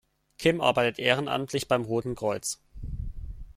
Kim 0.39 0.61
arbeitet 0.61 0.97
ehrenamtlich 0.97 1.67
beim 1.67 1.83
Roten 1.83 2.15
Kreuz. 2.15 2.59